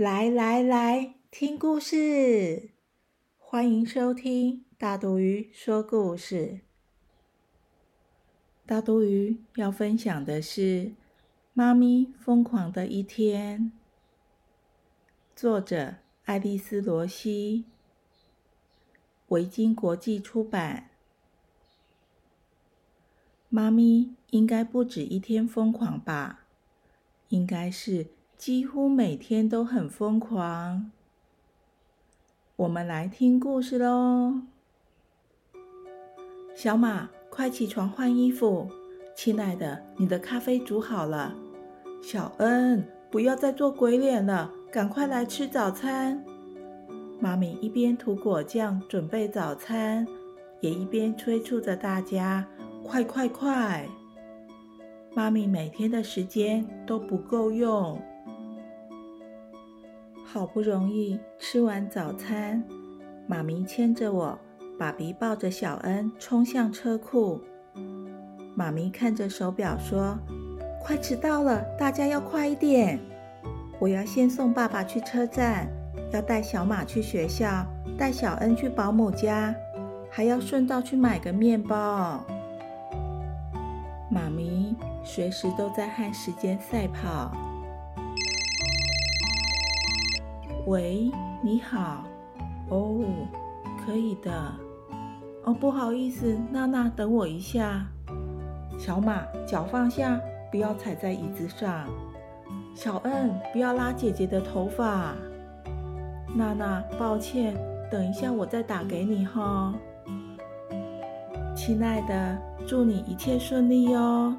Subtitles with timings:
[0.00, 2.70] 来来来，听故事！
[3.36, 6.60] 欢迎收听大肚鱼说故事。
[8.64, 10.62] 大肚鱼要分享的是
[11.52, 13.70] 《妈咪疯狂的一天》，
[15.38, 17.66] 作者爱丽丝·罗西，
[19.28, 20.88] 维京国际出版。
[23.50, 26.46] 妈咪应该不止一天疯狂吧？
[27.28, 28.06] 应该是。
[28.40, 30.90] 几乎每天都很疯狂。
[32.56, 34.32] 我们来听故事喽。
[36.56, 38.66] 小马，快起床换衣服。
[39.14, 41.36] 亲爱的，你的咖啡煮好了。
[42.00, 46.24] 小恩，不要再做鬼脸了，赶快来吃早餐。
[47.20, 50.06] 妈咪一边涂果酱准备早餐，
[50.60, 52.48] 也一边催促着大家：
[52.82, 53.86] 快快快！
[55.14, 58.00] 妈咪每天的时间都不够用。
[60.32, 62.62] 好不容易吃完早餐，
[63.26, 64.38] 妈咪牵着我，
[64.78, 67.40] 爸比抱着小恩冲向车库。
[68.54, 70.16] 妈咪看着手表说
[70.80, 73.00] ：“快迟到了，大家要快一点！
[73.80, 75.66] 我要先送爸爸去车站，
[76.12, 77.66] 要带小马去学校，
[77.98, 79.52] 带小恩去保姆家，
[80.08, 82.24] 还要顺道去买个面包。”
[84.08, 87.32] 妈咪随时都在和时间赛跑。
[90.66, 91.10] 喂，
[91.42, 92.04] 你好。
[92.68, 93.02] 哦，
[93.84, 94.30] 可以的。
[95.44, 97.86] 哦，不好意思，娜娜，等我一下。
[98.78, 100.20] 小马，脚放下，
[100.50, 101.86] 不要踩在椅子上。
[102.74, 105.14] 小恩，不要拉姐姐的头发。
[106.34, 107.56] 娜娜，抱歉，
[107.90, 109.74] 等一下我再打给你哈。
[111.56, 114.36] 亲爱的，祝你一切顺利哦。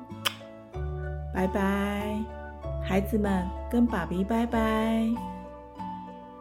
[1.33, 2.17] 拜拜，
[2.83, 5.07] 孩子们，跟爸比拜拜。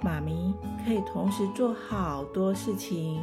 [0.02, 3.22] 妈咪可以同时做好多事情。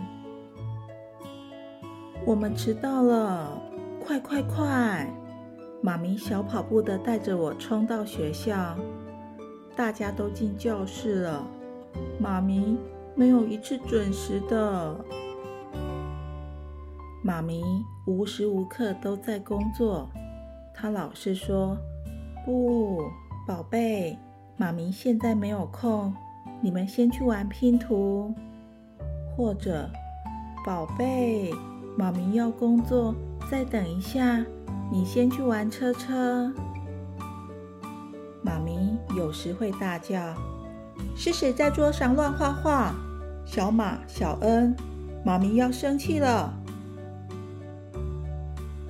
[2.25, 3.61] 我们迟到了，
[3.99, 5.11] 快快快！
[5.81, 8.75] 妈咪小跑步的带着我冲到学校，
[9.75, 11.43] 大家都进教室了，
[12.19, 12.77] 妈咪
[13.15, 15.05] 没有一次准时的。
[17.23, 17.63] 妈咪
[18.05, 20.07] 无时无刻都在工作，
[20.73, 21.77] 她老是说
[22.45, 23.03] ：“不，
[23.47, 24.17] 宝贝，
[24.57, 26.13] 妈咪现在没有空。”
[26.59, 28.33] 你们先去玩拼图，
[29.35, 29.89] 或者，
[30.65, 31.53] 宝贝，
[31.95, 33.13] 妈咪要工作，
[33.49, 34.43] 再等一下，
[34.91, 36.51] 你先去玩车车。
[38.41, 40.33] 妈咪有时会大叫
[41.15, 42.95] ：“是谁在桌上乱画画？”
[43.45, 44.75] 小马、小恩，
[45.23, 46.53] 妈咪要生气了。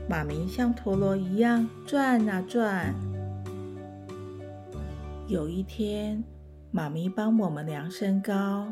[0.09, 2.95] 妈咪像陀螺一样转啊转。
[5.28, 6.23] 有一天。
[6.78, 8.72] 妈咪帮我们量身高，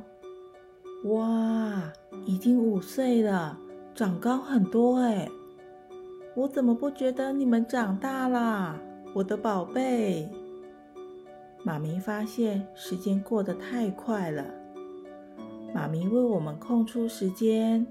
[1.05, 1.91] 哇，
[2.23, 3.57] 已经五岁了，
[3.95, 5.27] 长高很多哎！
[6.35, 8.79] 我怎么不觉得你们长大了，
[9.11, 10.29] 我的宝贝？
[11.63, 14.45] 妈咪发现时间过得太快了，
[15.73, 17.87] 妈咪为我们空出时间，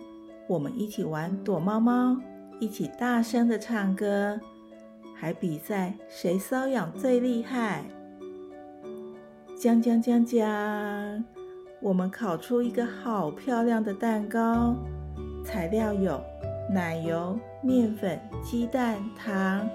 [0.46, 2.16] 我们一起玩躲猫猫，
[2.60, 4.38] 一起大声的唱歌，
[5.12, 7.84] 还比赛谁搔痒最厉害。
[9.56, 11.24] 将将将将，
[11.80, 14.74] 我们烤出一个好漂亮的蛋糕。
[15.44, 16.20] 材料有
[16.70, 19.66] 奶油、面粉、鸡蛋、糖，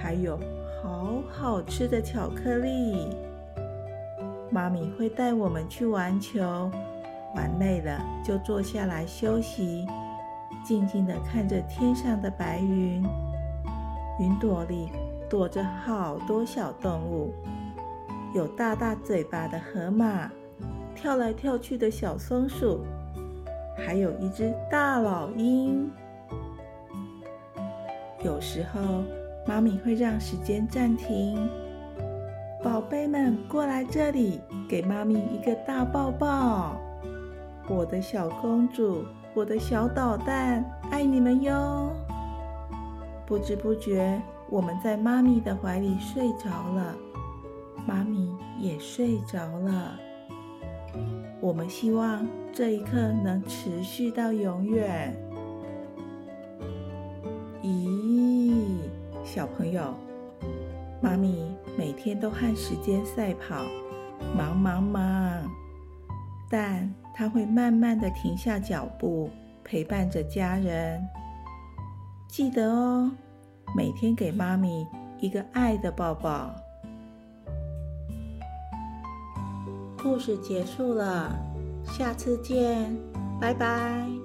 [0.00, 0.38] 还有
[0.82, 3.08] 好好吃的巧克力。
[4.50, 6.70] 妈咪会带我们去玩球，
[7.34, 9.86] 玩累了就坐下来休息，
[10.64, 13.02] 静静地看着天上的白云。
[14.18, 14.90] 云朵里
[15.28, 17.32] 躲着好多小动物。
[18.32, 20.30] 有大大嘴巴的河马，
[20.94, 22.80] 跳来跳去的小松鼠，
[23.76, 25.90] 还有一只大老鹰。
[28.22, 29.02] 有时候，
[29.46, 31.48] 妈咪会让时间暂停。
[32.62, 36.76] 宝贝们，过来这里，给妈咪一个大抱抱。
[37.66, 39.04] 我的小公主，
[39.34, 41.90] 我的小捣蛋，爱你们哟！
[43.26, 46.94] 不知不觉，我们在妈咪的怀里睡着了。
[47.90, 49.98] 妈咪也睡着了。
[51.40, 52.92] 我们希望这一刻
[53.24, 55.12] 能持续到永远。
[57.64, 58.54] 咦，
[59.24, 59.92] 小朋友，
[61.02, 61.44] 妈咪
[61.76, 63.64] 每天都和时间赛跑，
[64.36, 65.50] 忙忙忙，
[66.48, 69.28] 但她会慢慢的停下脚步，
[69.64, 71.04] 陪伴着家人。
[72.28, 73.10] 记得哦，
[73.76, 74.86] 每天给妈咪
[75.18, 76.54] 一个爱的抱抱。
[80.02, 81.30] 故事结束了，
[81.84, 82.96] 下次见，
[83.40, 84.19] 拜拜。